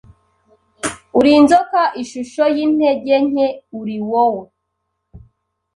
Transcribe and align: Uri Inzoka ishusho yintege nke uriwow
Uri 1.17 1.31
Inzoka 1.39 1.81
ishusho 2.01 2.43
yintege 2.55 3.13
nke 3.27 3.47
uriwow 3.79 4.35